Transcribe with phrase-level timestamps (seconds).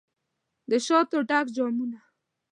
[0.69, 1.99] دشاتو ډک جامونه